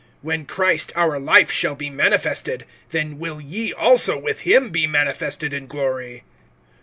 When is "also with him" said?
3.71-4.71